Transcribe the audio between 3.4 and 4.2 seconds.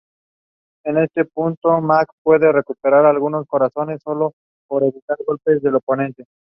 corazones,